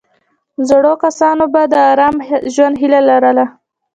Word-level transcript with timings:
زړو 0.69 0.93
کسانو 1.03 1.43
به 1.53 1.61
د 1.71 1.73
آرام 1.91 2.15
ژوند 2.53 2.75
هیله 2.81 2.99
لرله. 3.09 3.45